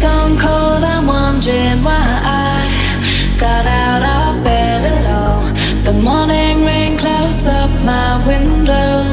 gone 0.00 0.38
cold. 0.38 0.82
I'm 0.82 1.06
wondering 1.06 1.84
why 1.84 2.20
I 2.24 3.36
got 3.38 3.66
out 3.66 4.02
of 4.02 4.42
bed 4.42 4.82
at 4.84 5.06
all. 5.06 5.42
The 5.84 5.92
morning 5.92 6.64
rain 6.64 6.96
clouds 6.96 7.46
up 7.46 7.70
my 7.84 8.24
window, 8.26 9.04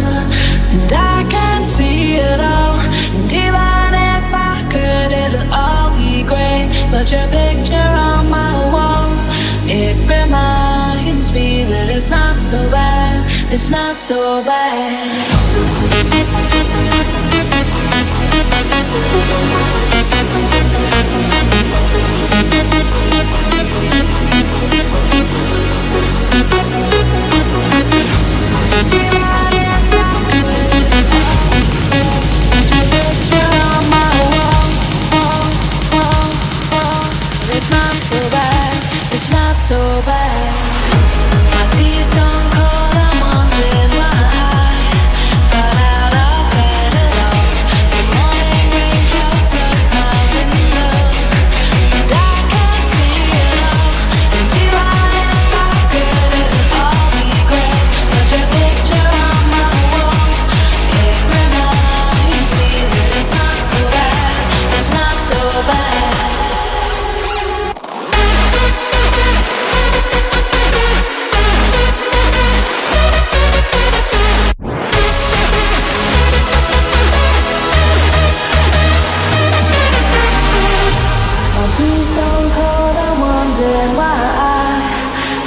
and 0.71 0.93
I 0.93 1.25
can't 1.29 1.65
see 1.65 2.15
it 2.15 2.39
all. 2.39 2.79
And 3.17 3.33
even 3.33 3.93
if 4.13 4.27
I 4.51 4.65
could, 4.71 5.11
it'll 5.23 5.53
all 5.53 5.89
be 5.97 6.23
great. 6.23 6.71
But 6.89 7.11
your 7.11 7.27
picture 7.27 7.91
on 8.09 8.29
my 8.29 8.53
wall, 8.73 9.11
it 9.67 9.97
reminds 10.07 11.33
me 11.33 11.65
that 11.65 11.89
it's 11.89 12.09
not 12.09 12.39
so 12.39 12.57
bad. 12.71 13.51
It's 13.51 13.69
not 13.69 13.97
so 13.97 14.41
bad. 14.43 15.83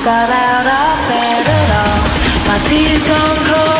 Got 0.06 0.30
out 0.30 0.66
of 0.70 1.08
bed 1.08 1.46
at 1.50 1.70
all. 1.82 1.98
My 2.46 2.58
tea's 2.68 3.02
gone 3.08 3.40
cold, 3.50 3.75